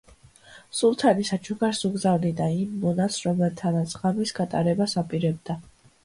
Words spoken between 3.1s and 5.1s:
რომელთანაც ღამის გატარებას